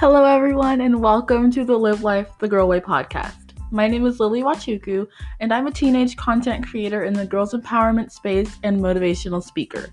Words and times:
Hello, 0.00 0.24
everyone, 0.24 0.80
and 0.80 1.02
welcome 1.02 1.50
to 1.50 1.62
the 1.62 1.78
Live 1.78 2.02
Life 2.02 2.30
the 2.38 2.48
Girl 2.48 2.66
Way 2.66 2.80
podcast. 2.80 3.52
My 3.70 3.86
name 3.86 4.06
is 4.06 4.18
Lily 4.18 4.42
Wachuku, 4.42 5.06
and 5.40 5.52
I'm 5.52 5.66
a 5.66 5.70
teenage 5.70 6.16
content 6.16 6.66
creator 6.66 7.04
in 7.04 7.12
the 7.12 7.26
girls' 7.26 7.52
empowerment 7.52 8.10
space 8.10 8.56
and 8.62 8.80
motivational 8.80 9.42
speaker. 9.42 9.90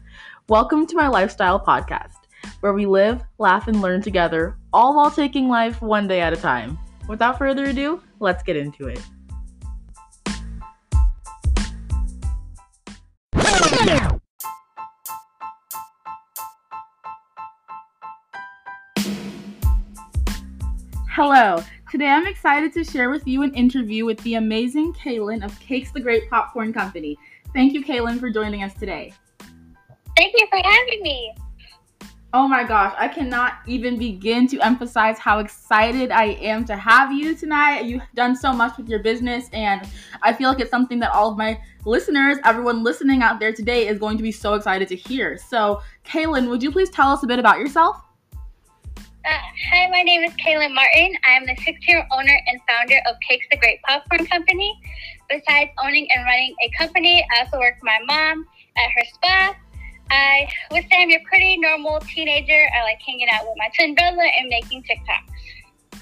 Welcome 0.48 0.88
to 0.88 0.96
my 0.96 1.10
lifestyle 1.10 1.60
podcast, 1.60 2.16
where 2.62 2.72
we 2.72 2.86
live, 2.86 3.22
laugh, 3.38 3.68
and 3.68 3.82
learn 3.82 4.02
together, 4.02 4.56
all 4.72 4.96
while 4.96 5.12
taking 5.12 5.50
life 5.50 5.82
one 5.82 6.08
day 6.08 6.22
at 6.22 6.32
a 6.32 6.38
time. 6.38 6.80
Without 7.10 7.38
further 7.38 7.66
ado, 7.66 8.02
let's 8.22 8.44
get 8.44 8.56
into 8.56 8.88
it. 8.88 9.02
Hello. 21.20 21.64
Today 21.90 22.10
I'm 22.10 22.28
excited 22.28 22.72
to 22.74 22.84
share 22.84 23.10
with 23.10 23.26
you 23.26 23.42
an 23.42 23.52
interview 23.56 24.06
with 24.06 24.20
the 24.20 24.36
amazing 24.36 24.94
Kaylin 24.94 25.44
of 25.44 25.60
Cakes 25.60 25.90
the 25.90 26.00
Great 26.00 26.30
Popcorn 26.30 26.72
Company. 26.72 27.18
Thank 27.56 27.74
you, 27.74 27.84
Kaylin, 27.84 28.20
for 28.20 28.30
joining 28.30 28.62
us 28.62 28.76
today. 28.76 29.12
Thank 30.16 30.36
you 30.38 30.46
for 30.52 30.60
having 30.64 31.02
me. 31.02 31.34
Oh 32.34 32.48
my 32.48 32.64
gosh, 32.64 32.94
I 33.00 33.08
cannot 33.08 33.54
even 33.66 33.98
begin 33.98 34.46
to 34.50 34.60
emphasize 34.60 35.18
how 35.18 35.40
excited 35.40 36.12
I 36.12 36.34
am 36.34 36.66
to 36.66 36.78
have 36.78 37.12
you 37.12 37.34
tonight. 37.34 37.86
You've 37.86 38.04
done 38.14 38.36
so 38.36 38.54
much 38.54 38.78
with 38.78 38.88
your 38.88 39.00
business, 39.00 39.50
and 39.54 39.90
I 40.22 40.34
feel 40.34 40.50
like 40.50 40.60
it's 40.60 40.70
something 40.70 41.00
that 41.00 41.10
all 41.14 41.32
of 41.32 41.38
my 41.38 41.60
listeners, 41.84 42.38
everyone 42.46 42.84
listening 42.84 43.24
out 43.24 43.40
there 43.40 43.54
today, 43.54 43.88
is 43.88 43.98
going 43.98 44.18
to 44.18 44.24
be 44.24 44.32
so 44.32 44.54
excited 44.54 44.88
to 44.90 44.96
hear. 44.96 45.36
So, 45.36 45.82
Kaylin, 46.06 46.48
would 46.48 46.62
you 46.62 46.72
please 46.72 46.92
tell 46.92 47.12
us 47.12 47.24
a 47.24 47.28
bit 47.28 47.40
about 47.40 47.58
yourself? 47.58 48.07
Uh, 49.28 49.42
hi, 49.70 49.90
my 49.92 50.04
name 50.04 50.24
is 50.24 50.32
Kaylin 50.36 50.74
Martin. 50.74 51.14
I 51.28 51.32
am 51.32 51.46
the 51.46 51.58
six-year 51.62 52.08
owner 52.14 52.40
and 52.48 52.62
founder 52.66 52.96
of 53.10 53.18
Cakes 53.28 53.46
the 53.52 53.58
Great 53.58 53.82
Popcorn 53.82 54.26
Company. 54.26 54.74
Besides 55.30 55.70
owning 55.84 56.08
and 56.16 56.24
running 56.24 56.56
a 56.64 56.70
company, 56.78 57.28
I 57.36 57.44
also 57.44 57.58
work 57.58 57.78
for 57.78 57.88
my 57.88 58.00
mom 58.06 58.46
at 58.78 58.90
her 58.90 59.04
spa. 59.14 59.56
I 60.10 60.48
would 60.72 60.84
say 60.84 61.02
I'm 61.02 61.12
a 61.12 61.22
pretty 61.30 61.58
normal 61.58 62.00
teenager. 62.00 62.70
I 62.74 62.84
like 62.84 63.00
hanging 63.06 63.28
out 63.30 63.44
with 63.44 63.56
my 63.58 63.70
twin 63.76 63.96
brother 63.96 64.32
and 64.40 64.48
making 64.48 64.84
TikToks. 64.84 66.00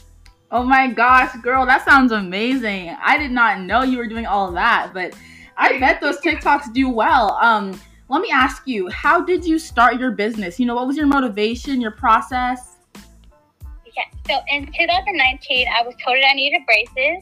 Oh 0.52 0.62
my 0.62 0.86
gosh, 0.86 1.36
girl, 1.38 1.66
that 1.66 1.84
sounds 1.84 2.12
amazing. 2.12 2.96
I 3.04 3.18
did 3.18 3.32
not 3.32 3.62
know 3.62 3.82
you 3.82 3.98
were 3.98 4.08
doing 4.08 4.28
all 4.28 4.50
of 4.50 4.54
that, 4.54 4.92
but 4.94 5.16
I 5.58 5.80
bet 5.80 6.00
those 6.00 6.20
TikToks 6.20 6.74
do 6.74 6.90
well. 6.90 7.40
Um, 7.42 7.82
let 8.08 8.22
me 8.22 8.30
ask 8.30 8.68
you, 8.68 8.88
how 8.90 9.20
did 9.20 9.44
you 9.44 9.58
start 9.58 10.00
your 10.00 10.12
business? 10.12 10.60
You 10.60 10.68
know, 10.68 10.76
what 10.76 10.86
was 10.86 10.96
your 10.96 11.08
motivation, 11.08 11.82
your 11.82 11.90
process? 11.90 12.75
So 14.28 14.42
in 14.50 14.66
2019, 14.66 15.68
I 15.70 15.84
was 15.86 15.94
told 16.04 16.18
that 16.18 16.30
I 16.30 16.34
needed 16.34 16.62
braces. 16.66 17.22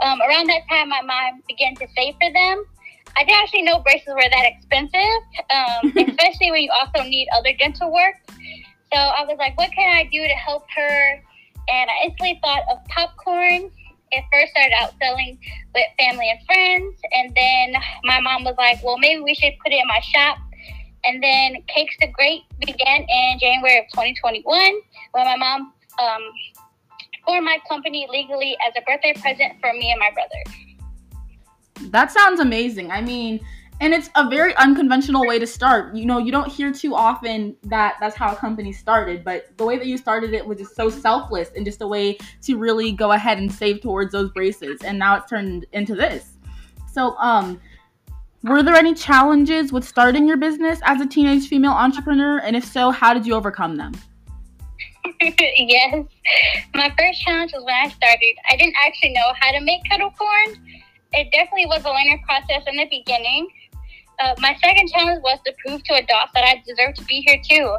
Um, 0.00 0.20
around 0.22 0.46
that 0.46 0.62
time, 0.70 0.88
my 0.88 1.02
mom 1.02 1.42
began 1.48 1.74
to 1.76 1.86
save 1.96 2.14
for 2.14 2.30
them. 2.32 2.64
I 3.16 3.24
didn't 3.24 3.42
actually 3.42 3.62
know 3.62 3.80
braces 3.80 4.14
were 4.14 4.30
that 4.30 4.46
expensive, 4.46 5.22
um, 5.50 5.92
especially 6.10 6.50
when 6.50 6.62
you 6.62 6.70
also 6.70 7.02
need 7.08 7.28
other 7.34 7.52
dental 7.58 7.92
work. 7.92 8.14
So 8.92 8.98
I 8.98 9.24
was 9.24 9.36
like, 9.38 9.58
what 9.58 9.70
can 9.72 9.90
I 9.96 10.04
do 10.04 10.22
to 10.22 10.34
help 10.34 10.64
her? 10.76 11.22
And 11.68 11.90
I 11.90 12.06
instantly 12.06 12.38
thought 12.42 12.62
of 12.70 12.78
popcorn. 12.86 13.70
It 14.12 14.24
first 14.32 14.52
started 14.52 14.74
out 14.80 14.94
selling 15.02 15.38
with 15.74 15.86
family 15.98 16.30
and 16.30 16.38
friends. 16.46 17.00
And 17.10 17.34
then 17.34 17.74
my 18.04 18.20
mom 18.20 18.44
was 18.44 18.54
like, 18.58 18.82
well, 18.84 18.98
maybe 18.98 19.22
we 19.22 19.34
should 19.34 19.54
put 19.62 19.72
it 19.72 19.80
in 19.80 19.88
my 19.88 20.00
shop. 20.00 20.38
And 21.04 21.22
then 21.22 21.62
Cakes 21.66 21.96
the 22.00 22.06
Great 22.08 22.42
began 22.60 23.02
in 23.02 23.38
January 23.40 23.78
of 23.78 23.86
2021 23.90 24.46
when 25.12 25.24
my 25.24 25.36
mom 25.36 25.72
um, 26.00 26.22
for 27.24 27.40
my 27.40 27.58
company 27.68 28.06
legally 28.10 28.56
as 28.66 28.74
a 28.76 28.82
birthday 28.82 29.12
present 29.14 29.60
for 29.60 29.72
me 29.72 29.90
and 29.90 30.00
my 30.00 30.10
brother. 30.10 31.90
That 31.90 32.12
sounds 32.12 32.40
amazing. 32.40 32.90
I 32.90 33.00
mean, 33.00 33.40
and 33.80 33.92
it's 33.92 34.08
a 34.14 34.28
very 34.28 34.54
unconventional 34.56 35.26
way 35.26 35.38
to 35.38 35.46
start. 35.46 35.94
You 35.94 36.06
know, 36.06 36.18
you 36.18 36.30
don't 36.30 36.50
hear 36.50 36.72
too 36.72 36.94
often 36.94 37.56
that 37.64 37.96
that's 38.00 38.16
how 38.16 38.32
a 38.32 38.36
company 38.36 38.72
started, 38.72 39.24
but 39.24 39.56
the 39.58 39.64
way 39.64 39.76
that 39.78 39.86
you 39.86 39.98
started 39.98 40.32
it 40.32 40.46
was 40.46 40.58
just 40.58 40.76
so 40.76 40.88
selfless 40.88 41.50
and 41.56 41.64
just 41.64 41.82
a 41.82 41.86
way 41.86 42.16
to 42.42 42.56
really 42.56 42.92
go 42.92 43.12
ahead 43.12 43.38
and 43.38 43.52
save 43.52 43.80
towards 43.80 44.12
those 44.12 44.30
braces. 44.30 44.80
And 44.84 44.98
now 44.98 45.16
it's 45.16 45.28
turned 45.28 45.66
into 45.72 45.94
this. 45.94 46.34
So, 46.92 47.16
um, 47.16 47.60
were 48.44 48.62
there 48.62 48.76
any 48.76 48.94
challenges 48.94 49.72
with 49.72 49.84
starting 49.84 50.28
your 50.28 50.36
business 50.36 50.78
as 50.84 51.00
a 51.00 51.06
teenage 51.06 51.48
female 51.48 51.72
entrepreneur? 51.72 52.38
And 52.38 52.54
if 52.54 52.64
so, 52.64 52.90
how 52.90 53.14
did 53.14 53.26
you 53.26 53.34
overcome 53.34 53.76
them? 53.76 53.92
yes. 55.56 56.04
My 56.74 56.92
first 56.98 57.22
challenge 57.22 57.52
was 57.54 57.64
when 57.64 57.74
I 57.74 57.88
started. 57.88 58.34
I 58.50 58.56
didn't 58.56 58.74
actually 58.84 59.12
know 59.12 59.32
how 59.40 59.52
to 59.52 59.60
make 59.60 59.84
kettle 59.84 60.10
corn. 60.10 60.60
It 61.12 61.30
definitely 61.32 61.66
was 61.66 61.84
a 61.84 61.88
learning 61.88 62.22
process 62.26 62.62
in 62.66 62.76
the 62.76 62.86
beginning. 62.90 63.48
Uh, 64.20 64.34
my 64.38 64.56
second 64.62 64.88
challenge 64.90 65.22
was 65.22 65.38
to 65.46 65.52
prove 65.64 65.82
to 65.84 65.94
adults 65.94 66.32
that 66.34 66.44
I 66.44 66.62
deserve 66.66 66.94
to 66.96 67.04
be 67.04 67.24
here 67.26 67.40
too. 67.42 67.76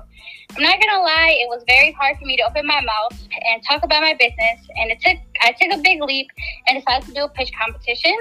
I'm 0.56 0.64
not 0.64 0.80
gonna 0.82 1.02
lie, 1.02 1.38
it 1.40 1.48
was 1.48 1.64
very 1.68 1.92
hard 1.94 2.18
for 2.18 2.26
me 2.26 2.36
to 2.38 2.44
open 2.44 2.66
my 2.66 2.82
mouth 2.82 3.20
and 3.32 3.64
talk 3.64 3.84
about 3.84 4.02
my 4.02 4.14
business, 4.14 4.60
and 4.76 4.92
it 4.92 5.00
took 5.00 5.18
I 5.42 5.54
took 5.54 5.78
a 5.78 5.82
big 5.82 6.02
leap 6.02 6.28
and 6.68 6.78
decided 6.78 7.08
to 7.08 7.14
do 7.14 7.24
a 7.24 7.30
pitch 7.30 7.52
competition 7.60 8.16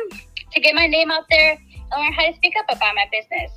to 0.52 0.60
get 0.60 0.74
my 0.74 0.86
name 0.86 1.10
out 1.10 1.24
there 1.30 1.52
and 1.58 2.02
learn 2.02 2.12
how 2.12 2.30
to 2.30 2.36
speak 2.36 2.54
up 2.58 2.66
about 2.76 2.94
my 2.94 3.06
business. 3.10 3.50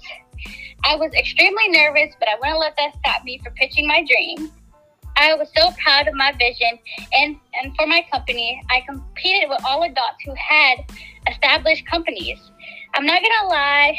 I 0.84 0.96
was 0.96 1.12
extremely 1.14 1.70
nervous, 1.70 2.16
but 2.20 2.30
I 2.30 2.36
wouldn't 2.40 2.60
let 2.60 2.76
that 2.78 2.96
stop 3.00 3.24
me 3.24 3.40
from 3.44 3.54
pitching 3.54 3.88
my 3.88 4.06
dream. 4.06 4.52
I 5.20 5.34
was 5.34 5.50
so 5.56 5.72
proud 5.84 6.08
of 6.08 6.14
my 6.14 6.32
vision 6.34 6.78
and, 7.14 7.36
and 7.62 7.76
for 7.76 7.88
my 7.88 8.06
company, 8.12 8.62
I 8.70 8.82
competed 8.88 9.50
with 9.50 9.62
all 9.66 9.84
adults 9.84 10.24
who 10.24 10.34
had 10.36 10.78
established 11.28 11.88
companies. 11.88 12.40
I'm 12.94 13.06
not 13.06 13.22
gonna 13.22 13.50
lie, 13.50 13.96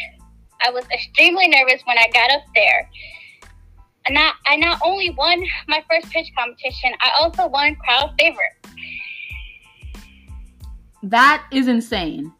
I 0.65 0.71
was 0.71 0.85
extremely 0.93 1.49
nervous 1.49 1.83
when 1.85 1.99
I 1.99 2.09
got 2.13 2.31
up 2.31 2.43
there. 2.55 2.89
And 4.07 4.17
I, 4.17 4.31
I 4.47 4.57
not 4.57 4.81
only 4.85 5.11
won 5.11 5.43
my 5.67 5.85
first 5.91 6.11
pitch 6.11 6.29
competition, 6.39 6.93
I 7.01 7.11
also 7.21 7.49
won 7.49 7.75
crowd 7.77 8.15
favorite. 8.19 8.55
That 11.03 11.45
is 11.53 11.67
insane. 11.67 12.33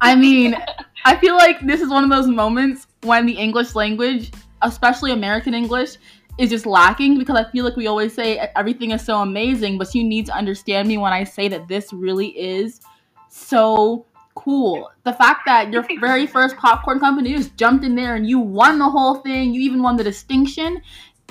I 0.00 0.14
mean, 0.14 0.56
I 1.04 1.16
feel 1.16 1.36
like 1.36 1.60
this 1.60 1.80
is 1.80 1.88
one 1.88 2.04
of 2.04 2.10
those 2.10 2.26
moments 2.26 2.86
when 3.02 3.26
the 3.26 3.32
English 3.32 3.74
language, 3.74 4.32
especially 4.62 5.12
American 5.12 5.54
English, 5.54 5.96
is 6.38 6.50
just 6.50 6.66
lacking 6.66 7.18
because 7.18 7.36
I 7.36 7.50
feel 7.50 7.64
like 7.64 7.76
we 7.76 7.86
always 7.86 8.14
say 8.14 8.38
everything 8.56 8.90
is 8.90 9.04
so 9.04 9.20
amazing, 9.20 9.78
but 9.78 9.94
you 9.94 10.02
need 10.02 10.26
to 10.26 10.32
understand 10.32 10.88
me 10.88 10.98
when 10.98 11.12
I 11.12 11.24
say 11.24 11.48
that 11.48 11.68
this 11.68 11.92
really 11.92 12.28
is 12.38 12.80
so 13.28 14.06
cool. 14.34 14.90
The 15.04 15.12
fact 15.12 15.42
that 15.46 15.72
your 15.72 15.86
very 16.00 16.26
first 16.26 16.56
popcorn 16.56 16.98
company 16.98 17.34
just 17.34 17.56
jumped 17.56 17.84
in 17.84 17.94
there 17.94 18.16
and 18.16 18.28
you 18.28 18.38
won 18.40 18.78
the 18.78 18.88
whole 18.88 19.16
thing, 19.16 19.54
you 19.54 19.60
even 19.60 19.82
won 19.82 19.96
the 19.96 20.04
distinction, 20.04 20.82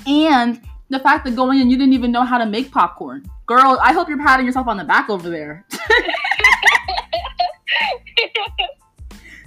and 0.08 0.62
the 0.90 1.00
fact 1.00 1.26
that 1.26 1.36
going 1.36 1.60
in 1.60 1.70
you 1.70 1.78
didn't 1.78 1.94
even 1.94 2.12
know 2.12 2.24
how 2.24 2.38
to 2.38 2.46
make 2.46 2.72
popcorn. 2.72 3.26
Girl, 3.46 3.78
I 3.82 3.92
hope 3.94 4.08
you're 4.08 4.24
patting 4.24 4.46
yourself 4.46 4.68
on 4.68 4.78
the 4.78 4.84
back 4.84 5.10
over 5.10 5.30
there. 5.30 5.66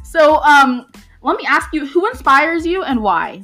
so, 0.04 0.36
um, 0.42 0.86
let 1.22 1.38
me 1.38 1.46
ask 1.46 1.72
you, 1.72 1.86
who 1.86 2.06
inspires 2.08 2.66
you 2.66 2.82
and 2.82 3.02
why? 3.02 3.42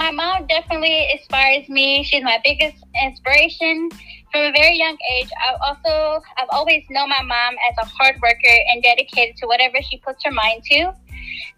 My 0.00 0.10
mom 0.10 0.46
definitely 0.46 1.08
inspires 1.12 1.68
me. 1.68 2.02
She's 2.02 2.24
my 2.24 2.40
biggest 2.42 2.82
inspiration 3.04 3.90
from 4.32 4.40
a 4.44 4.52
very 4.52 4.78
young 4.78 4.96
age. 5.12 5.28
I 5.46 5.54
also 5.60 6.24
I've 6.38 6.48
always 6.52 6.82
known 6.88 7.10
my 7.10 7.22
mom 7.22 7.54
as 7.70 7.76
a 7.78 7.84
hard 7.84 8.16
worker 8.22 8.56
and 8.68 8.82
dedicated 8.82 9.36
to 9.36 9.46
whatever 9.46 9.76
she 9.82 9.98
puts 9.98 10.24
her 10.24 10.30
mind 10.30 10.62
to. 10.70 10.94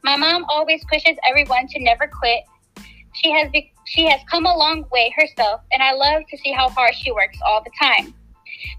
My 0.03 0.17
mom 0.17 0.45
always 0.49 0.85
pushes 0.91 1.17
everyone 1.31 1.69
to 1.69 1.79
never 1.79 2.09
quit. 2.09 2.43
She 3.15 3.31
has 3.31 3.49
be, 3.53 3.73
she 3.85 4.07
has 4.07 4.21
come 4.29 4.45
a 4.47 4.57
long 4.57 4.87
way 4.91 5.15
herself, 5.17 5.61
and 5.71 5.81
I 5.81 5.93
love 5.93 6.25
to 6.29 6.37
see 6.39 6.51
how 6.51 6.69
hard 6.71 6.97
she 6.97 7.13
works 7.13 7.39
all 7.47 7.63
the 7.63 7.71
time. 7.81 8.13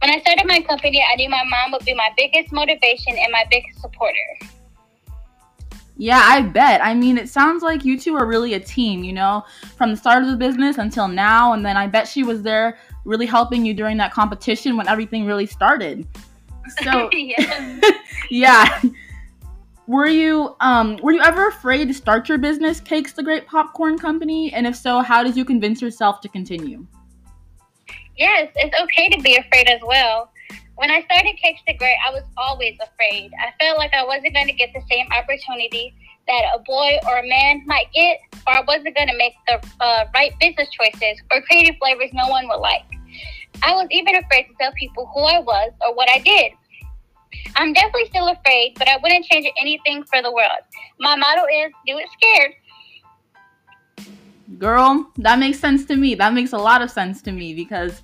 When 0.02 0.12
I 0.12 0.20
started 0.20 0.46
my 0.46 0.60
company, 0.60 1.02
I 1.02 1.16
knew 1.16 1.30
my 1.30 1.44
mom 1.46 1.72
would 1.72 1.86
be 1.86 1.94
my 1.94 2.10
biggest 2.18 2.52
motivation 2.52 3.16
and 3.18 3.32
my 3.32 3.46
biggest 3.50 3.80
supporter. 3.80 4.53
Yeah, 5.96 6.22
I 6.24 6.42
bet. 6.42 6.84
I 6.84 6.96
mean, 6.96 7.18
it 7.18 7.30
sounds 7.30 7.62
like 7.62 7.86
you 7.86 8.00
two 8.00 8.16
are 8.16 8.26
really 8.26 8.56
a 8.56 8.60
team, 8.60 9.04
you 9.04 9.14
know, 9.14 9.44
from 9.78 9.92
the 9.92 9.98
start 9.98 10.24
of 10.24 10.30
the 10.30 10.36
business 10.36 10.78
until 10.78 11.08
now. 11.08 11.54
And 11.54 11.64
then 11.64 11.78
I 11.78 11.88
bet 11.88 12.08
she 12.08 12.24
was 12.24 12.42
there 12.42 12.78
really 13.06 13.28
helping 13.28 13.64
you 13.64 13.74
during 13.74 13.98
that 13.98 14.12
competition 14.12 14.76
when 14.76 14.88
everything 14.88 15.26
really 15.26 15.46
started. 15.46 16.08
So, 16.84 17.10
yeah. 18.30 18.82
Were 19.86 20.08
you 20.08 20.56
um 20.62 20.98
were 21.04 21.12
you 21.12 21.22
ever 21.22 21.48
afraid 21.48 21.90
to 21.90 21.94
start 21.94 22.30
your 22.30 22.38
business, 22.38 22.80
Cakes 22.80 23.12
the 23.14 23.22
Great 23.22 23.46
Popcorn 23.46 23.98
Company? 24.00 24.52
And 24.54 24.66
if 24.66 24.76
so, 24.76 25.02
how 25.02 25.24
did 25.24 25.36
you 25.36 25.44
convince 25.44 25.82
yourself 25.82 26.22
to 26.22 26.30
continue? 26.30 26.88
Yes, 28.18 28.52
it's 28.56 28.76
okay 28.82 29.10
to 29.10 29.22
be 29.22 29.36
afraid 29.36 29.68
as 29.68 29.82
well. 29.84 30.32
When 30.76 30.90
I 30.90 31.02
started 31.04 31.38
Cakes 31.38 31.62
the 31.68 31.76
Great, 31.76 31.98
I 32.06 32.12
was 32.12 32.24
always 32.38 32.78
afraid. 32.82 33.32
I 33.40 33.54
felt 33.64 33.78
like 33.78 33.94
I 33.94 34.04
wasn't 34.04 34.34
going 34.34 34.48
to 34.48 34.54
get 34.54 34.74
the 34.74 34.82
same 34.90 35.06
opportunity 35.12 35.94
that 36.28 36.42
a 36.56 36.60
boy 36.60 36.98
or 37.08 37.20
a 37.20 37.28
man 37.28 37.64
might 37.66 37.92
get, 37.94 38.18
or 38.48 38.58
I 38.58 38.62
wasn't 38.68 38.96
going 38.96 39.08
to 39.08 39.18
make 39.18 39.34
the 39.48 39.62
uh, 39.82 40.06
right 40.16 40.34
business 40.40 40.70
choices 40.70 41.22
or 41.32 41.42
creative 41.42 41.76
flavors 41.78 42.10
no 42.14 42.28
one 42.28 42.48
would 42.48 42.58
like. 42.58 42.86
I 43.62 43.74
was 43.76 43.88
even 43.92 44.16
afraid 44.16 44.44
to 44.44 44.54
tell 44.60 44.72
people 44.74 45.12
who 45.14 45.22
I 45.22 45.40
was 45.40 45.72
or 45.86 45.94
what 45.96 46.10
I 46.10 46.20
did. 46.20 46.54
I'm 47.56 47.74
definitely 47.74 48.08
still 48.08 48.28
afraid, 48.30 48.74
but 48.78 48.88
I 48.88 48.98
wouldn't 49.02 49.26
change 49.26 49.48
anything 49.60 50.04
for 50.06 50.22
the 50.22 50.32
world. 50.32 50.64
My 51.00 51.16
motto 51.16 51.44
is 51.46 51.72
do 51.86 51.98
it 51.98 52.08
scared. 52.14 52.54
Girl, 54.58 55.10
that 55.18 55.40
makes 55.40 55.58
sense 55.58 55.86
to 55.86 55.96
me. 55.96 56.16
That 56.16 56.34
makes 56.34 56.52
a 56.52 56.58
lot 56.58 56.82
of 56.82 56.92
sense 56.92 57.22
to 57.24 57.32
me 57.32 57.54
because, 57.54 58.02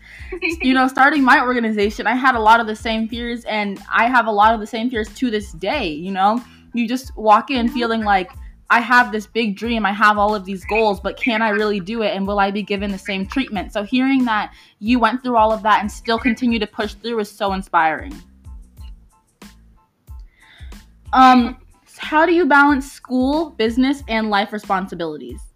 you 0.62 0.74
know, 0.74 0.88
starting 0.98 1.24
my 1.24 1.42
organization, 1.42 2.08
I 2.08 2.16
had 2.16 2.36
a 2.36 2.40
lot 2.40 2.60
of 2.62 2.68
the 2.68 2.76
same 2.76 3.10
fears 3.10 3.44
and 3.44 3.80
I 3.94 4.08
have 4.08 4.26
a 4.26 4.32
lot 4.32 4.54
of 4.54 4.62
the 4.62 4.68
same 4.68 4.90
fears 4.90 5.10
to 5.16 5.30
this 5.30 5.52
day. 5.52 5.90
You 5.90 6.12
know, 6.12 6.42
you 6.74 6.88
just 6.88 7.16
walk 7.18 7.52
in 7.52 7.68
feeling 7.68 8.04
like, 8.04 8.32
I 8.72 8.80
have 8.82 9.12
this 9.12 9.26
big 9.26 9.58
dream, 9.58 9.86
I 9.86 9.92
have 9.92 10.18
all 10.18 10.36
of 10.36 10.46
these 10.46 10.64
goals, 10.66 11.00
but 11.00 11.18
can 11.18 11.42
I 11.42 11.50
really 11.50 11.80
do 11.80 12.04
it? 12.04 12.16
And 12.16 12.26
will 12.26 12.40
I 12.40 12.52
be 12.52 12.62
given 12.62 12.92
the 12.92 13.00
same 13.00 13.26
treatment? 13.26 13.74
So, 13.74 13.84
hearing 13.84 14.24
that 14.26 14.54
you 14.78 15.00
went 15.00 15.24
through 15.24 15.38
all 15.38 15.52
of 15.52 15.64
that 15.64 15.82
and 15.82 15.92
still 15.92 16.20
continue 16.20 16.60
to 16.60 16.68
push 16.68 16.94
through 16.94 17.20
is 17.20 17.32
so 17.32 17.54
inspiring. 17.54 18.16
Um, 21.14 21.58
how 21.98 22.28
do 22.28 22.34
you 22.34 22.46
balance 22.46 22.92
school, 22.92 23.50
business, 23.52 24.04
and 24.08 24.30
life 24.30 24.54
responsibilities? 24.54 25.49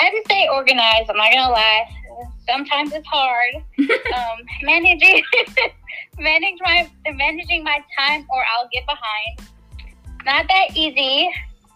I 0.00 0.08
to 0.08 0.22
stay 0.24 0.48
organized. 0.50 1.10
I'm 1.10 1.16
not 1.16 1.30
gonna 1.30 1.52
lie. 1.52 1.84
Sometimes 2.48 2.92
it's 2.92 3.06
hard 3.06 3.54
um, 3.78 4.38
managing 4.62 5.22
manage 6.18 6.58
my 6.64 6.90
managing 7.12 7.62
my 7.62 7.84
time, 7.98 8.26
or 8.30 8.42
I'll 8.52 8.68
get 8.72 8.84
behind. 8.86 9.52
Not 10.24 10.46
that 10.48 10.74
easy. 10.74 11.30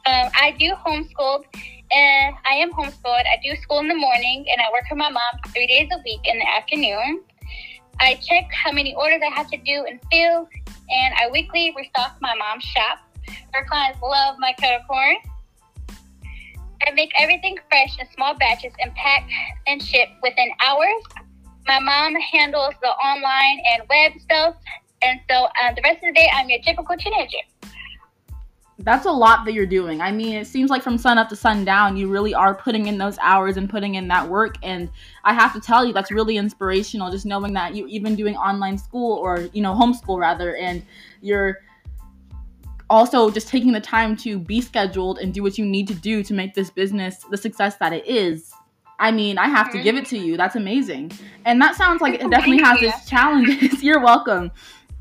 Um, 0.06 0.30
I 0.34 0.54
do 0.58 0.72
homeschooled, 0.86 1.44
and 1.92 2.34
I 2.46 2.54
am 2.54 2.72
homeschooled. 2.72 3.26
I 3.26 3.38
do 3.42 3.54
school 3.56 3.80
in 3.80 3.88
the 3.88 3.94
morning, 3.94 4.46
and 4.50 4.60
I 4.60 4.72
work 4.72 4.84
for 4.88 4.96
my 4.96 5.10
mom 5.10 5.52
three 5.52 5.66
days 5.66 5.88
a 5.92 5.98
week 6.04 6.20
in 6.24 6.38
the 6.38 6.48
afternoon. 6.48 7.22
I 8.00 8.14
check 8.14 8.48
how 8.52 8.72
many 8.72 8.94
orders 8.94 9.20
I 9.22 9.34
have 9.34 9.50
to 9.50 9.58
do 9.58 9.84
and 9.88 10.00
fill, 10.10 10.48
and 10.90 11.14
I 11.14 11.30
weekly 11.30 11.74
restock 11.76 12.16
my 12.22 12.34
mom's 12.34 12.64
shop. 12.64 13.00
Her 13.52 13.66
clients 13.66 14.00
love 14.02 14.36
my 14.38 14.52
kettle 14.54 14.80
corn. 14.88 15.16
I 16.86 16.90
make 16.92 17.10
everything 17.18 17.56
fresh 17.68 17.98
in 17.98 18.06
small 18.14 18.34
batches 18.36 18.72
and 18.80 18.94
pack 18.94 19.28
and 19.66 19.82
ship 19.82 20.08
within 20.22 20.50
hours. 20.64 21.02
My 21.66 21.78
mom 21.80 22.14
handles 22.14 22.74
the 22.82 22.88
online 22.88 23.60
and 23.72 23.82
web 23.88 24.20
stuff, 24.20 24.56
and 25.02 25.20
so 25.30 25.44
uh, 25.44 25.74
the 25.74 25.82
rest 25.82 25.96
of 25.96 26.08
the 26.08 26.12
day, 26.12 26.28
I'm 26.34 26.48
your 26.48 26.60
typical 26.60 26.96
teenager 26.96 27.38
that's 28.78 29.06
a 29.06 29.10
lot 29.10 29.44
that 29.44 29.52
you're 29.52 29.66
doing. 29.66 30.00
I 30.00 30.10
mean, 30.10 30.34
it 30.34 30.46
seems 30.46 30.68
like 30.68 30.82
from 30.82 30.98
sun 30.98 31.16
up 31.16 31.28
to 31.28 31.36
sundown, 31.36 31.96
you 31.96 32.08
really 32.08 32.34
are 32.34 32.54
putting 32.54 32.86
in 32.86 32.98
those 32.98 33.16
hours 33.18 33.56
and 33.56 33.70
putting 33.70 33.94
in 33.94 34.08
that 34.08 34.28
work. 34.28 34.56
And 34.62 34.90
I 35.22 35.32
have 35.32 35.52
to 35.54 35.60
tell 35.60 35.84
you, 35.84 35.92
that's 35.92 36.10
really 36.10 36.36
inspirational. 36.36 37.10
Just 37.10 37.24
knowing 37.24 37.52
that 37.54 37.76
you're 37.76 37.88
even 37.88 38.16
doing 38.16 38.36
online 38.36 38.76
school 38.76 39.16
or 39.18 39.48
you 39.52 39.62
know 39.62 39.74
homeschool 39.74 40.18
rather, 40.18 40.56
and 40.56 40.84
you're 41.22 41.60
also 42.94 43.28
just 43.28 43.48
taking 43.48 43.72
the 43.72 43.80
time 43.80 44.16
to 44.16 44.38
be 44.38 44.60
scheduled 44.60 45.18
and 45.18 45.34
do 45.34 45.42
what 45.42 45.58
you 45.58 45.66
need 45.66 45.88
to 45.88 45.94
do 45.94 46.22
to 46.22 46.32
make 46.32 46.54
this 46.54 46.70
business 46.70 47.24
the 47.28 47.36
success 47.36 47.76
that 47.78 47.92
it 47.92 48.06
is. 48.06 48.52
I 49.00 49.10
mean, 49.10 49.36
I 49.36 49.48
have 49.48 49.72
to 49.72 49.82
give 49.82 49.96
it 49.96 50.06
to 50.06 50.16
you. 50.16 50.36
That's 50.36 50.54
amazing. 50.54 51.10
And 51.44 51.60
that 51.60 51.74
sounds 51.74 52.00
like 52.00 52.14
it 52.14 52.30
definitely 52.30 52.62
has 52.62 52.80
its 52.80 53.08
challenges. 53.08 53.82
You're 53.82 54.00
welcome. 54.00 54.52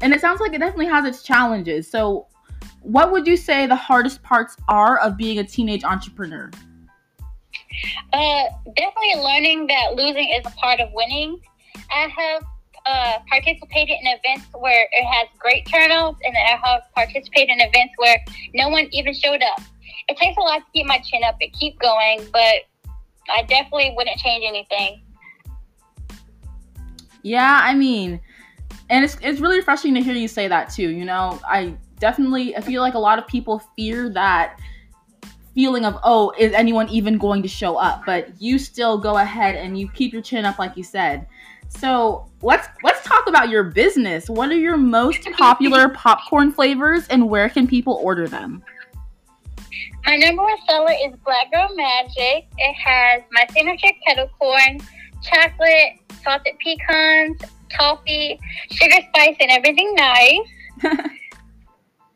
And 0.01 0.11
it 0.11 0.21
sounds 0.21 0.41
like 0.41 0.53
it 0.53 0.57
definitely 0.57 0.87
has 0.87 1.05
its 1.05 1.21
challenges. 1.21 1.89
So, 1.89 2.25
what 2.81 3.11
would 3.11 3.27
you 3.27 3.37
say 3.37 3.67
the 3.67 3.75
hardest 3.75 4.23
parts 4.23 4.57
are 4.67 4.97
of 4.97 5.15
being 5.15 5.37
a 5.37 5.43
teenage 5.43 5.83
entrepreneur? 5.83 6.49
Uh, 8.11 8.43
definitely 8.75 9.21
learning 9.21 9.67
that 9.67 9.95
losing 9.95 10.29
is 10.29 10.45
a 10.45 10.55
part 10.55 10.79
of 10.79 10.89
winning. 10.93 11.39
I 11.91 12.07
have 12.07 12.43
uh, 12.85 13.19
participated 13.29 13.95
in 14.01 14.07
events 14.07 14.47
where 14.53 14.87
it 14.91 15.05
has 15.05 15.27
great 15.39 15.65
turnouts, 15.65 16.19
and 16.23 16.35
then 16.35 16.43
I 16.45 16.57
have 16.67 16.81
participated 16.95 17.49
in 17.49 17.61
events 17.61 17.93
where 17.97 18.17
no 18.53 18.69
one 18.69 18.87
even 18.91 19.13
showed 19.13 19.41
up. 19.41 19.61
It 20.07 20.17
takes 20.17 20.37
a 20.37 20.41
lot 20.41 20.57
to 20.57 20.65
keep 20.73 20.85
my 20.85 20.99
chin 20.99 21.21
up 21.23 21.37
and 21.39 21.51
keep 21.53 21.79
going, 21.79 22.27
but 22.31 22.63
I 23.33 23.43
definitely 23.47 23.93
wouldn't 23.95 24.17
change 24.17 24.43
anything. 24.45 25.01
Yeah, 27.21 27.59
I 27.61 27.73
mean, 27.73 28.19
and 28.89 29.05
it's 29.05 29.17
it's 29.21 29.39
really 29.39 29.57
refreshing 29.57 29.93
to 29.93 30.01
hear 30.01 30.13
you 30.13 30.27
say 30.27 30.47
that 30.49 30.69
too. 30.69 30.89
You 30.89 31.05
know, 31.05 31.39
I 31.47 31.77
definitely 31.99 32.55
I 32.57 32.61
feel 32.61 32.81
like 32.81 32.95
a 32.95 32.99
lot 32.99 33.17
of 33.17 33.27
people 33.27 33.61
fear 33.77 34.09
that 34.09 34.59
feeling 35.55 35.85
of 35.85 35.97
oh 36.03 36.33
is 36.37 36.51
anyone 36.51 36.89
even 36.89 37.17
going 37.17 37.41
to 37.43 37.47
show 37.47 37.75
up 37.75 38.01
but 38.05 38.29
you 38.41 38.57
still 38.57 38.97
go 38.97 39.17
ahead 39.17 39.55
and 39.55 39.79
you 39.79 39.87
keep 39.89 40.11
your 40.11 40.21
chin 40.21 40.45
up 40.45 40.57
like 40.57 40.75
you 40.75 40.83
said 40.83 41.27
so 41.77 42.29
let's 42.41 42.67
let's 42.83 43.03
talk 43.05 43.27
about 43.27 43.49
your 43.49 43.63
business. 43.63 44.29
What 44.29 44.49
are 44.49 44.57
your 44.57 44.77
most 44.77 45.29
popular 45.31 45.89
popcorn 45.89 46.51
flavors 46.51 47.07
and 47.07 47.29
where 47.29 47.49
can 47.49 47.67
people 47.67 47.99
order 48.01 48.27
them? 48.27 48.63
My 50.05 50.17
number 50.17 50.43
one 50.43 50.57
seller 50.67 50.93
is 51.05 51.15
black 51.23 51.51
girl 51.51 51.69
magic. 51.75 52.47
It 52.57 52.73
has 52.73 53.23
my 53.31 53.45
signature 53.51 53.91
kettle 54.05 54.29
corn 54.39 54.79
chocolate 55.21 55.99
salted 56.23 56.57
pecans 56.59 57.37
toffee 57.69 58.39
sugar 58.71 58.99
spice 59.09 59.35
and 59.39 59.51
everything 59.51 59.93
nice. 59.95 60.39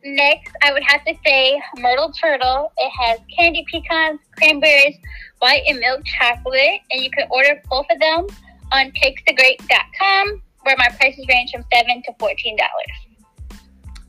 Next, 0.04 0.56
I 0.62 0.71
would 0.71 0.83
have 0.83 1.04
to 1.06 1.13
say 1.25 1.62
Myrtle 1.80 2.12
Turtle. 2.12 2.71
It 2.77 2.92
has 3.01 3.19
candy 3.38 3.65
pecans, 3.69 4.19
cranberries, 4.38 4.95
white 5.39 5.63
and 5.68 5.80
milk 5.80 6.01
chocolate, 6.06 6.81
and 6.92 7.04
you 7.04 7.09
can 7.12 7.27
order 7.30 7.62
both 7.69 7.86
of 7.92 8.00
them 8.00 8.27
on 8.71 8.91
cakesthegreat.com, 8.91 10.41
where 10.63 10.75
my 10.77 10.89
prices 10.97 11.25
range 11.27 11.51
from 11.51 11.65
seven 11.73 12.01
to 12.03 12.13
fourteen 12.19 12.57
dollars. 12.57 13.07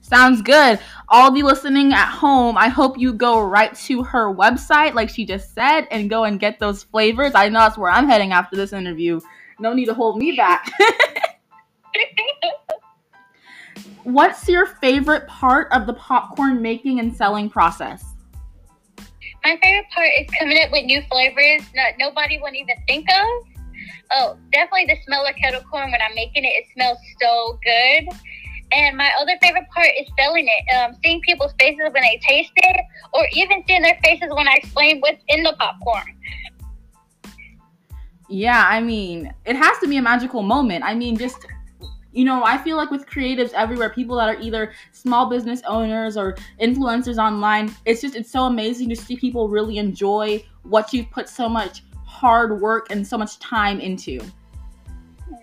Sounds 0.01 0.41
good. 0.41 0.81
All 1.11 1.29
of 1.29 1.37
you 1.37 1.45
listening 1.45 1.93
at 1.93 2.09
home, 2.09 2.57
I 2.57 2.69
hope 2.69 2.99
you 2.99 3.13
go 3.13 3.43
right 3.43 3.75
to 3.75 4.03
her 4.05 4.35
website, 4.35 4.95
like 4.95 5.11
she 5.11 5.27
just 5.27 5.55
said, 5.55 5.87
and 5.91 6.09
go 6.09 6.25
and 6.25 6.41
get 6.41 6.59
those 6.59 6.83
flavors. 6.83 7.33
I 7.35 7.51
know 7.51 7.59
that's 7.59 7.77
where 7.77 7.91
I'm 7.91 8.09
heading 8.09 8.33
after 8.33 8.57
this 8.57 8.73
interview. 8.73 9.21
No 9.59 9.75
need 9.75 9.85
to 9.85 9.95
hold 9.95 10.17
me 10.17 10.33
back. 10.33 10.71
what's 14.05 14.49
your 14.49 14.65
favorite 14.65 15.27
part 15.27 15.71
of 15.73 15.87
the 15.87 15.93
popcorn 15.93 16.63
making 16.63 17.01
and 17.01 17.15
selling 17.15 17.51
process? 17.51 18.03
My 19.45 19.59
favorite 19.63 19.87
part 19.95 20.09
is 20.19 20.27
coming 20.39 20.59
up 20.63 20.73
with 20.73 20.87
new 20.87 21.03
flavors 21.11 21.63
that 21.75 21.93
nobody 21.99 22.39
would 22.41 22.55
even 22.55 22.77
think 22.87 23.07
of. 23.11 23.58
Oh, 24.13 24.37
definitely 24.53 24.87
the 24.87 24.97
smell 25.05 25.27
of 25.27 25.35
kettle 25.37 25.63
corn 25.71 25.91
when 25.91 26.01
I'm 26.01 26.15
making 26.15 26.45
it. 26.45 26.49
It 26.49 26.65
smells 26.75 26.99
so 27.21 27.59
good. 27.65 28.09
And 28.71 28.97
my 28.97 29.11
other 29.21 29.33
favorite 29.41 29.69
part 29.75 29.89
is 29.99 30.07
selling 30.19 30.47
it, 30.47 30.75
um, 30.77 30.95
seeing 31.03 31.21
people's 31.23 31.53
faces 31.59 31.81
when 31.81 32.03
they 32.03 32.21
taste 32.29 32.53
it, 32.57 32.85
or 33.15 33.27
even 33.33 33.65
seeing 33.67 33.83
their 33.83 33.99
faces 34.05 34.29
when 34.31 34.47
I 34.47 34.55
explain 34.57 35.01
what's 35.01 35.23
in 35.29 35.43
the 35.43 35.55
popcorn. 35.59 36.05
Yeah, 38.29 38.67
I 38.69 38.81
mean, 38.81 39.33
it 39.47 39.57
has 39.57 39.79
to 39.79 39.89
be 39.89 39.97
a 39.97 40.03
magical 40.03 40.43
moment. 40.43 40.85
I 40.85 40.95
mean, 40.95 41.17
just 41.17 41.47
you 42.13 42.25
know, 42.25 42.43
I 42.43 42.59
feel 42.59 42.77
like 42.77 42.91
with 42.91 43.07
creatives 43.07 43.53
everywhere, 43.53 43.91
people 43.91 44.17
that 44.17 44.29
are 44.29 44.41
either 44.41 44.73
small 44.93 45.29
business 45.29 45.63
owners 45.67 46.17
or 46.17 46.37
influencers 46.61 47.19
online, 47.19 47.75
it's 47.85 48.01
just 48.01 48.17
it's 48.17 48.31
so 48.31 48.45
amazing 48.45 48.89
to 48.89 48.97
see 48.97 49.17
people 49.17 49.49
really 49.49 49.79
enjoy 49.79 50.43
what 50.63 50.93
you've 50.93 51.11
put 51.11 51.29
so 51.29 51.49
much 51.49 51.83
hard 52.09 52.61
work 52.61 52.91
and 52.91 53.07
so 53.07 53.17
much 53.17 53.39
time 53.39 53.81
into. 53.81 54.21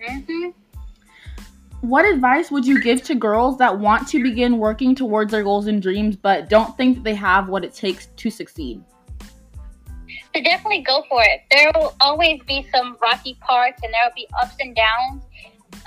Mm-hmm. 0.09 0.49
What 1.81 2.05
advice 2.05 2.49
would 2.49 2.65
you 2.65 2.81
give 2.81 3.03
to 3.03 3.15
girls 3.15 3.57
that 3.59 3.77
want 3.77 4.07
to 4.09 4.21
begin 4.21 4.57
working 4.57 4.95
towards 4.95 5.31
their 5.31 5.43
goals 5.43 5.67
and 5.67 5.81
dreams 5.81 6.15
but 6.15 6.49
don't 6.49 6.75
think 6.75 6.95
that 6.95 7.03
they 7.03 7.13
have 7.13 7.47
what 7.47 7.63
it 7.63 7.73
takes 7.73 8.07
to 8.07 8.29
succeed? 8.29 8.83
To 10.33 10.41
definitely 10.41 10.81
go 10.81 11.03
for 11.07 11.21
it. 11.23 11.41
There 11.51 11.71
will 11.75 11.95
always 12.01 12.41
be 12.47 12.67
some 12.73 12.97
rocky 13.01 13.37
parts 13.39 13.81
and 13.83 13.93
there 13.93 14.01
will 14.03 14.15
be 14.15 14.27
ups 14.41 14.55
and 14.59 14.75
downs 14.75 15.23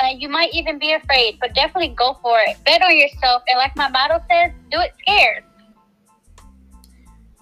uh, 0.00 0.08
you 0.16 0.28
might 0.28 0.52
even 0.54 0.78
be 0.78 0.92
afraid, 0.92 1.38
but 1.40 1.54
definitely 1.54 1.88
go 1.88 2.18
for 2.22 2.38
it. 2.46 2.56
Bet 2.64 2.82
on 2.82 2.96
yourself. 2.96 3.42
And 3.48 3.58
like 3.58 3.74
my 3.76 3.88
motto 3.88 4.22
says, 4.30 4.52
do 4.70 4.78
it 4.80 4.92
scared. 5.00 5.44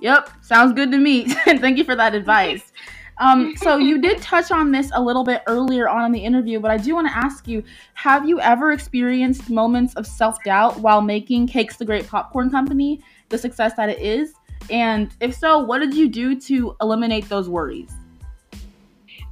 Yep, 0.00 0.30
sounds 0.42 0.72
good 0.74 0.90
to 0.92 0.98
me. 0.98 1.24
Thank 1.44 1.78
you 1.78 1.84
for 1.84 1.96
that 1.96 2.14
advice. 2.14 2.72
Um, 3.18 3.56
so 3.62 3.76
you 3.76 4.00
did 4.00 4.18
touch 4.18 4.50
on 4.50 4.72
this 4.72 4.90
a 4.94 5.02
little 5.02 5.24
bit 5.24 5.42
earlier 5.46 5.88
on 5.88 6.04
in 6.04 6.12
the 6.12 6.20
interview, 6.20 6.60
but 6.60 6.70
I 6.70 6.76
do 6.76 6.94
want 6.94 7.06
to 7.08 7.16
ask 7.16 7.46
you: 7.48 7.62
Have 7.94 8.28
you 8.28 8.40
ever 8.40 8.72
experienced 8.72 9.50
moments 9.50 9.94
of 9.94 10.06
self 10.06 10.42
doubt 10.44 10.80
while 10.80 11.00
making 11.00 11.46
Cakes 11.46 11.76
the 11.76 11.84
Great 11.84 12.06
Popcorn 12.06 12.50
Company 12.50 13.02
the 13.28 13.38
success 13.38 13.74
that 13.74 13.88
it 13.88 14.00
is? 14.00 14.34
And 14.70 15.14
if 15.20 15.34
so, 15.34 15.58
what 15.58 15.78
did 15.78 15.94
you 15.94 16.08
do 16.08 16.38
to 16.40 16.76
eliminate 16.80 17.28
those 17.28 17.48
worries? 17.48 17.92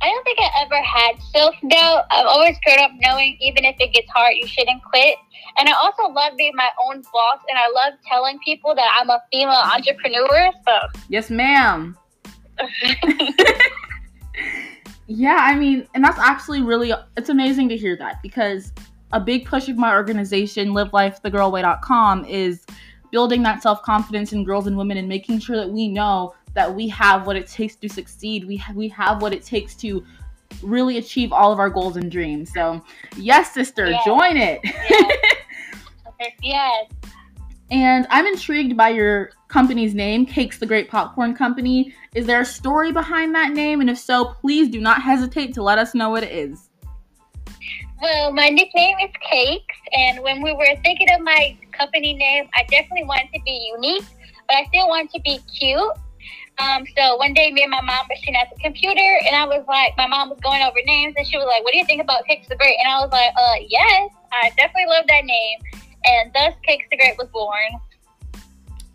I 0.00 0.08
don't 0.08 0.24
think 0.24 0.38
I 0.38 0.50
ever 0.62 0.82
had 0.82 1.22
self 1.32 1.54
doubt. 1.68 2.04
I've 2.10 2.26
always 2.26 2.56
grown 2.64 2.78
up 2.78 2.90
knowing 3.00 3.38
even 3.40 3.64
if 3.64 3.76
it 3.78 3.92
gets 3.92 4.10
hard, 4.10 4.34
you 4.36 4.46
shouldn't 4.46 4.82
quit. 4.84 5.16
And 5.56 5.68
I 5.68 5.72
also 5.72 6.12
love 6.12 6.36
being 6.36 6.52
my 6.54 6.68
own 6.88 7.02
boss, 7.12 7.38
and 7.48 7.58
I 7.58 7.68
love 7.70 7.94
telling 8.06 8.38
people 8.44 8.74
that 8.74 8.88
I'm 9.00 9.08
a 9.08 9.22
female 9.32 9.54
entrepreneur. 9.54 10.50
So 10.66 11.00
yes, 11.08 11.30
ma'am. 11.30 11.96
Yeah, 15.06 15.38
I 15.40 15.54
mean, 15.54 15.86
and 15.94 16.02
that's 16.02 16.18
actually 16.18 16.62
really 16.62 16.92
it's 17.16 17.28
amazing 17.28 17.68
to 17.68 17.76
hear 17.76 17.96
that 17.96 18.22
because 18.22 18.72
a 19.12 19.20
big 19.20 19.46
push 19.46 19.68
of 19.68 19.76
my 19.76 19.94
organization, 19.94 20.68
livelifethegirlway.com, 20.68 22.24
is 22.24 22.64
building 23.10 23.42
that 23.42 23.62
self-confidence 23.62 24.32
in 24.32 24.44
girls 24.44 24.66
and 24.66 24.76
women 24.76 24.96
and 24.96 25.08
making 25.08 25.40
sure 25.40 25.56
that 25.56 25.70
we 25.70 25.88
know 25.88 26.34
that 26.54 26.74
we 26.74 26.88
have 26.88 27.26
what 27.26 27.36
it 27.36 27.46
takes 27.46 27.76
to 27.76 27.88
succeed. 27.88 28.46
We 28.46 28.56
ha- 28.56 28.72
we 28.74 28.88
have 28.88 29.20
what 29.20 29.34
it 29.34 29.44
takes 29.44 29.74
to 29.76 30.04
really 30.62 30.96
achieve 30.96 31.32
all 31.32 31.52
of 31.52 31.58
our 31.58 31.68
goals 31.68 31.96
and 31.96 32.10
dreams. 32.10 32.50
So, 32.52 32.82
yes, 33.16 33.52
sister, 33.52 33.90
yes. 33.90 34.04
join 34.06 34.36
it. 34.36 34.60
Yes. 34.64 36.32
yes. 36.42 36.90
And 37.74 38.06
I'm 38.08 38.24
intrigued 38.24 38.76
by 38.76 38.90
your 38.90 39.32
company's 39.48 39.94
name, 39.94 40.26
Cakes 40.26 40.60
the 40.60 40.64
Great 40.64 40.88
Popcorn 40.88 41.34
Company. 41.34 41.92
Is 42.14 42.24
there 42.24 42.40
a 42.40 42.44
story 42.44 42.92
behind 42.92 43.34
that 43.34 43.50
name? 43.50 43.80
And 43.80 43.90
if 43.90 43.98
so, 43.98 44.26
please 44.26 44.68
do 44.68 44.80
not 44.80 45.02
hesitate 45.02 45.52
to 45.54 45.62
let 45.64 45.76
us 45.76 45.92
know 45.92 46.08
what 46.08 46.22
it 46.22 46.30
is. 46.30 46.70
Well, 48.00 48.32
my 48.32 48.48
nickname 48.48 48.94
is 49.02 49.10
Cakes, 49.28 49.74
and 49.92 50.22
when 50.22 50.40
we 50.40 50.52
were 50.52 50.68
thinking 50.84 51.08
of 51.16 51.22
my 51.22 51.56
company 51.72 52.14
name, 52.14 52.48
I 52.54 52.62
definitely 52.70 53.04
wanted 53.04 53.30
to 53.34 53.40
be 53.44 53.72
unique, 53.74 54.04
but 54.46 54.56
I 54.56 54.66
still 54.66 54.86
wanted 54.86 55.10
to 55.10 55.20
be 55.22 55.40
cute. 55.58 55.92
Um, 56.60 56.84
so 56.96 57.16
one 57.16 57.34
day, 57.34 57.50
me 57.50 57.62
and 57.62 57.72
my 57.72 57.80
mom 57.80 58.06
were 58.08 58.14
sitting 58.14 58.36
at 58.36 58.50
the 58.54 58.60
computer, 58.62 59.18
and 59.26 59.34
I 59.34 59.46
was 59.46 59.64
like, 59.66 59.96
my 59.96 60.06
mom 60.06 60.30
was 60.30 60.38
going 60.44 60.62
over 60.62 60.78
names, 60.86 61.14
and 61.16 61.26
she 61.26 61.36
was 61.36 61.46
like, 61.46 61.64
"What 61.64 61.72
do 61.72 61.78
you 61.78 61.86
think 61.86 62.00
about 62.00 62.24
Cakes 62.26 62.46
the 62.46 62.54
Great?" 62.54 62.76
And 62.78 62.86
I 62.86 63.00
was 63.00 63.10
like, 63.10 63.32
"Uh, 63.36 63.66
yes, 63.66 64.12
I 64.30 64.50
definitely 64.50 64.86
love 64.86 65.06
that 65.08 65.24
name." 65.24 65.58
And 66.04 66.32
thus, 66.32 66.54
Cakes 66.62 66.86
the 66.90 66.96
Great 66.96 67.16
was 67.18 67.28
born. 67.28 67.80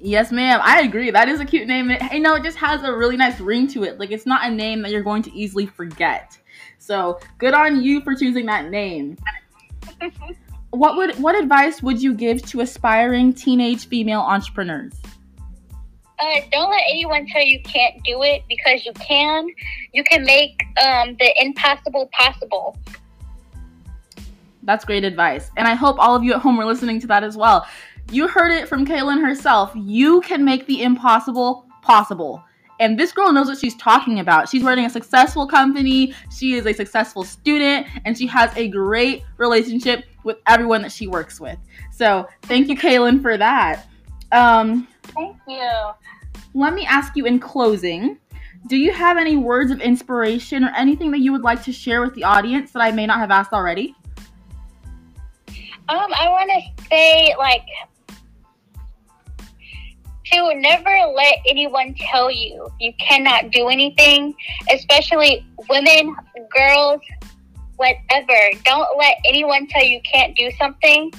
Yes, 0.01 0.31
ma'am. 0.31 0.61
I 0.63 0.81
agree. 0.81 1.11
That 1.11 1.27
is 1.27 1.39
a 1.41 1.45
cute 1.45 1.67
name. 1.67 1.91
It, 1.91 2.01
you 2.13 2.21
know, 2.21 2.35
it 2.35 2.43
just 2.43 2.57
has 2.57 2.83
a 2.83 2.95
really 2.95 3.17
nice 3.17 3.39
ring 3.39 3.67
to 3.69 3.83
it. 3.83 3.99
Like 3.99 4.11
it's 4.11 4.25
not 4.25 4.45
a 4.45 4.49
name 4.49 4.81
that 4.83 4.91
you're 4.91 5.03
going 5.03 5.23
to 5.23 5.33
easily 5.33 5.65
forget. 5.65 6.37
So 6.77 7.19
good 7.37 7.53
on 7.53 7.83
you 7.83 8.01
for 8.01 8.15
choosing 8.15 8.45
that 8.45 8.69
name. 8.69 9.17
what 10.69 10.95
would 10.95 11.19
what 11.19 11.35
advice 11.35 11.83
would 11.83 12.01
you 12.01 12.13
give 12.13 12.41
to 12.47 12.61
aspiring 12.61 13.33
teenage 13.33 13.87
female 13.87 14.21
entrepreneurs? 14.21 14.93
Uh, 16.19 16.41
don't 16.51 16.69
let 16.69 16.83
anyone 16.89 17.25
tell 17.27 17.41
you 17.41 17.61
can't 17.63 18.01
do 18.03 18.23
it 18.23 18.43
because 18.49 18.85
you 18.85 18.93
can. 18.93 19.47
You 19.93 20.03
can 20.03 20.23
make 20.23 20.61
um, 20.81 21.15
the 21.19 21.33
impossible 21.41 22.09
possible. 22.11 22.77
That's 24.69 24.85
great 24.85 25.03
advice. 25.03 25.49
And 25.57 25.67
I 25.67 25.73
hope 25.73 25.97
all 25.97 26.15
of 26.15 26.23
you 26.23 26.31
at 26.33 26.41
home 26.41 26.59
are 26.59 26.65
listening 26.65 27.01
to 27.01 27.07
that 27.07 27.23
as 27.23 27.35
well. 27.35 27.67
You 28.11 28.27
heard 28.27 28.51
it 28.51 28.69
from 28.69 28.85
Kaylin 28.85 29.19
herself. 29.19 29.71
You 29.75 30.21
can 30.21 30.45
make 30.45 30.67
the 30.67 30.83
impossible 30.83 31.65
possible. 31.81 32.43
And 32.79 32.95
this 32.95 33.11
girl 33.11 33.33
knows 33.33 33.47
what 33.47 33.57
she's 33.57 33.75
talking 33.77 34.19
about. 34.19 34.47
She's 34.47 34.61
running 34.61 34.85
a 34.85 34.89
successful 34.91 35.47
company, 35.47 36.13
she 36.31 36.53
is 36.53 36.67
a 36.67 36.73
successful 36.73 37.23
student, 37.23 37.87
and 38.05 38.15
she 38.15 38.27
has 38.27 38.55
a 38.55 38.67
great 38.67 39.23
relationship 39.37 40.05
with 40.23 40.37
everyone 40.45 40.83
that 40.83 40.91
she 40.91 41.07
works 41.07 41.39
with. 41.39 41.57
So, 41.91 42.27
thank 42.43 42.67
you, 42.67 42.77
Kaylin, 42.77 43.23
for 43.23 43.37
that. 43.37 43.87
Um, 44.31 44.87
thank 45.15 45.35
you. 45.47 45.71
Let 46.53 46.75
me 46.75 46.85
ask 46.85 47.15
you 47.15 47.25
in 47.25 47.39
closing 47.39 48.19
do 48.67 48.77
you 48.77 48.91
have 48.91 49.17
any 49.17 49.35
words 49.35 49.71
of 49.71 49.81
inspiration 49.81 50.63
or 50.63 50.71
anything 50.75 51.11
that 51.11 51.21
you 51.21 51.31
would 51.31 51.41
like 51.41 51.63
to 51.63 51.71
share 51.71 52.01
with 52.01 52.13
the 52.13 52.25
audience 52.25 52.71
that 52.73 52.81
I 52.81 52.91
may 52.91 53.05
not 53.05 53.17
have 53.17 53.31
asked 53.31 53.53
already? 53.53 53.95
Um, 55.89 56.13
I 56.13 56.29
want 56.29 56.51
to 56.51 56.85
say, 56.87 57.33
like, 57.39 57.65
to 60.31 60.53
never 60.55 60.95
let 61.15 61.35
anyone 61.49 61.95
tell 62.11 62.29
you 62.29 62.67
you 62.79 62.93
cannot 62.99 63.49
do 63.51 63.69
anything, 63.69 64.35
especially 64.71 65.45
women, 65.67 66.15
girls, 66.55 67.01
whatever. 67.77 68.37
Don't 68.65 68.87
let 68.97 69.15
anyone 69.25 69.65
tell 69.67 69.83
you 69.83 69.99
can't 70.01 70.37
do 70.37 70.51
something 70.59 71.11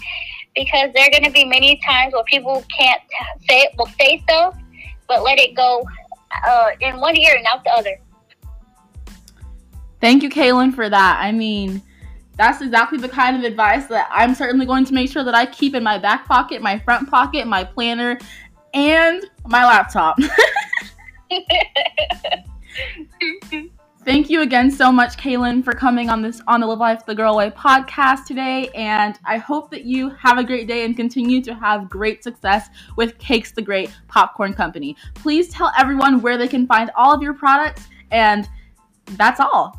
because 0.54 0.92
there 0.94 1.06
are 1.06 1.10
going 1.10 1.24
to 1.24 1.32
be 1.32 1.44
many 1.44 1.80
times 1.84 2.12
where 2.12 2.24
people 2.24 2.62
can't 2.76 3.02
say 3.48 3.62
it, 3.62 3.72
will 3.76 3.88
say 3.98 4.22
so, 4.28 4.52
but 5.08 5.24
let 5.24 5.38
it 5.38 5.56
go 5.56 5.84
uh, 6.46 6.68
in 6.80 7.00
one 7.00 7.16
ear 7.16 7.34
and 7.36 7.46
out 7.46 7.64
the 7.64 7.70
other. 7.70 8.00
Thank 10.00 10.22
you, 10.22 10.30
Kaylin, 10.30 10.74
for 10.74 10.88
that. 10.88 11.18
I 11.20 11.32
mean, 11.32 11.82
that's 12.40 12.62
exactly 12.62 12.98
the 12.98 13.08
kind 13.08 13.36
of 13.36 13.44
advice 13.44 13.86
that 13.88 14.08
I'm 14.10 14.34
certainly 14.34 14.64
going 14.64 14.86
to 14.86 14.94
make 14.94 15.10
sure 15.10 15.22
that 15.22 15.34
I 15.34 15.44
keep 15.44 15.74
in 15.74 15.82
my 15.82 15.98
back 15.98 16.24
pocket, 16.24 16.62
my 16.62 16.78
front 16.78 17.10
pocket, 17.10 17.46
my 17.46 17.64
planner, 17.64 18.18
and 18.72 19.22
my 19.46 19.66
laptop. 19.66 20.16
Thank 24.06 24.30
you 24.30 24.40
again 24.40 24.70
so 24.70 24.90
much, 24.90 25.18
Kaylin, 25.18 25.62
for 25.62 25.74
coming 25.74 26.08
on 26.08 26.22
this 26.22 26.40
on 26.48 26.60
the 26.60 26.66
Live 26.66 26.78
Life 26.78 27.04
the 27.04 27.14
Girl 27.14 27.36
Way 27.36 27.50
podcast 27.50 28.24
today. 28.24 28.70
And 28.74 29.18
I 29.26 29.36
hope 29.36 29.70
that 29.70 29.84
you 29.84 30.08
have 30.08 30.38
a 30.38 30.44
great 30.44 30.66
day 30.66 30.86
and 30.86 30.96
continue 30.96 31.42
to 31.42 31.52
have 31.54 31.90
great 31.90 32.24
success 32.24 32.70
with 32.96 33.18
Cakes 33.18 33.52
the 33.52 33.60
Great 33.60 33.94
Popcorn 34.08 34.54
Company. 34.54 34.96
Please 35.14 35.50
tell 35.50 35.72
everyone 35.76 36.22
where 36.22 36.38
they 36.38 36.48
can 36.48 36.66
find 36.66 36.90
all 36.96 37.14
of 37.14 37.20
your 37.20 37.34
products, 37.34 37.86
and 38.10 38.48
that's 39.18 39.40
all. 39.40 39.76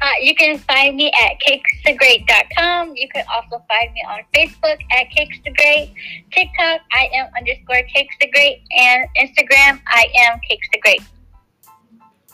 Uh, 0.00 0.10
you 0.20 0.34
can 0.34 0.58
find 0.58 0.96
me 0.96 1.10
at 1.20 1.32
cakesthegreat.com. 1.40 2.96
You 2.96 3.08
can 3.08 3.24
also 3.32 3.64
find 3.68 3.92
me 3.92 4.02
on 4.08 4.20
Facebook 4.34 4.78
at 4.92 5.10
Cakes 5.10 5.38
the 5.44 5.52
Great, 5.52 5.92
TikTok, 6.32 6.80
I 6.92 7.08
am 7.14 7.28
underscore 7.36 7.82
Cakes 7.94 8.14
the 8.20 8.30
Great, 8.30 8.62
and 8.76 9.08
Instagram, 9.20 9.80
I 9.86 10.06
am 10.28 10.40
Cakes 10.48 10.68
the 10.72 10.80
Great. 10.80 11.02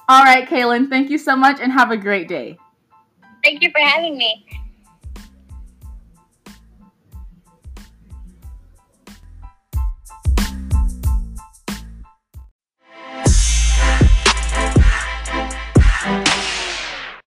All 0.09 0.25
right, 0.25 0.49
Kaylin, 0.49 0.89
thank 0.89 1.11
you 1.11 1.19
so 1.19 1.37
much 1.37 1.61
and 1.61 1.73
have 1.73 1.91
a 1.91 1.97
great 1.97 2.29
day. 2.29 2.59
Thank 3.45 3.63
you 3.63 3.71
for 3.71 3.81
having 3.81 4.17
me. 4.19 4.45